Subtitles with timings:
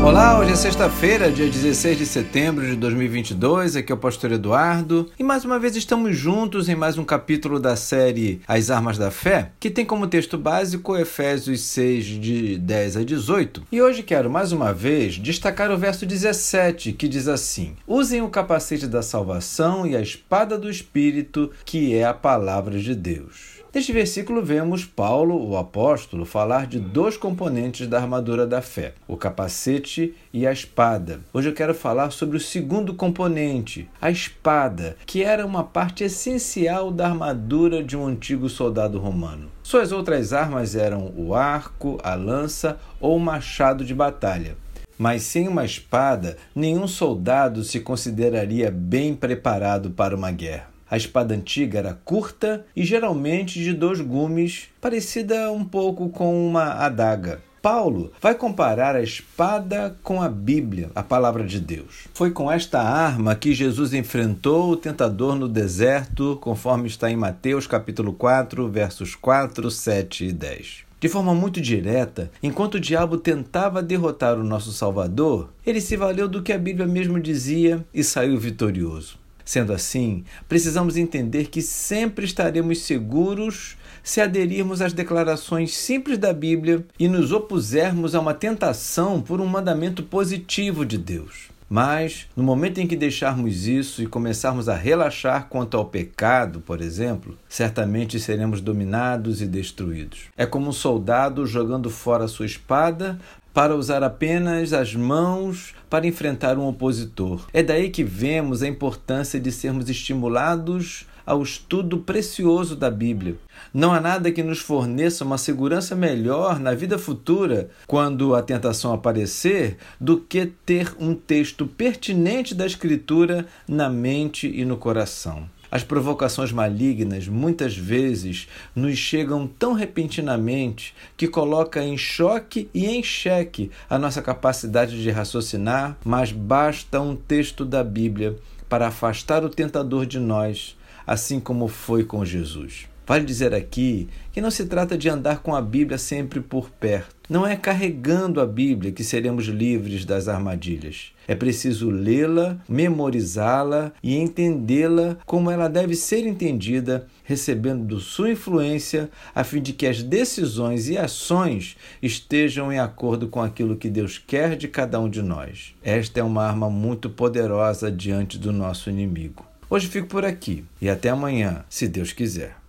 [0.00, 3.74] Olá, hoje é sexta-feira, dia 16 de setembro de 2022.
[3.74, 7.58] Aqui é o Pastor Eduardo e mais uma vez estamos juntos em mais um capítulo
[7.58, 12.96] da série As Armas da Fé, que tem como texto básico Efésios 6, de 10
[12.96, 13.64] a 18.
[13.72, 18.30] E hoje quero mais uma vez destacar o verso 17, que diz assim: Usem o
[18.30, 23.58] capacete da salvação e a espada do Espírito, que é a palavra de Deus.
[23.78, 29.16] Neste versículo vemos Paulo, o apóstolo, falar de dois componentes da armadura da fé: o
[29.16, 31.20] capacete e a espada.
[31.32, 36.90] Hoje eu quero falar sobre o segundo componente, a espada, que era uma parte essencial
[36.90, 39.48] da armadura de um antigo soldado romano.
[39.62, 44.56] Suas outras armas eram o arco, a lança ou o machado de batalha.
[44.98, 50.77] Mas sem uma espada, nenhum soldado se consideraria bem preparado para uma guerra.
[50.90, 56.74] A espada antiga era curta e geralmente de dois gumes, parecida um pouco com uma
[56.84, 57.40] adaga.
[57.60, 62.06] Paulo vai comparar a espada com a Bíblia, a palavra de Deus.
[62.14, 67.66] Foi com esta arma que Jesus enfrentou o tentador no deserto, conforme está em Mateus
[67.66, 70.84] capítulo 4, versos 4, 7 e 10.
[71.00, 76.28] De forma muito direta, enquanto o diabo tentava derrotar o nosso Salvador, ele se valeu
[76.28, 79.18] do que a Bíblia mesmo dizia e saiu vitorioso.
[79.48, 86.84] Sendo assim, precisamos entender que sempre estaremos seguros se aderirmos às declarações simples da Bíblia
[86.98, 91.48] e nos opusermos a uma tentação por um mandamento positivo de Deus.
[91.66, 96.82] Mas, no momento em que deixarmos isso e começarmos a relaxar quanto ao pecado, por
[96.82, 100.24] exemplo, certamente seremos dominados e destruídos.
[100.36, 103.18] É como um soldado jogando fora sua espada
[103.58, 107.44] para usar apenas as mãos para enfrentar um opositor.
[107.52, 113.34] É daí que vemos a importância de sermos estimulados ao estudo precioso da Bíblia.
[113.74, 118.92] Não há nada que nos forneça uma segurança melhor na vida futura quando a tentação
[118.92, 125.50] aparecer do que ter um texto pertinente da Escritura na mente e no coração.
[125.70, 133.02] As provocações malignas muitas vezes nos chegam tão repentinamente que coloca em choque e em
[133.02, 138.36] xeque a nossa capacidade de raciocinar, mas basta um texto da Bíblia
[138.68, 142.86] para afastar o tentador de nós, assim como foi com Jesus.
[143.08, 147.16] Vale dizer aqui que não se trata de andar com a Bíblia sempre por perto.
[147.26, 151.12] Não é carregando a Bíblia que seremos livres das armadilhas.
[151.26, 159.42] É preciso lê-la, memorizá-la e entendê-la como ela deve ser entendida, recebendo sua influência, a
[159.42, 164.54] fim de que as decisões e ações estejam em acordo com aquilo que Deus quer
[164.54, 165.74] de cada um de nós.
[165.82, 169.46] Esta é uma arma muito poderosa diante do nosso inimigo.
[169.70, 172.54] Hoje fico por aqui e até amanhã, se Deus quiser.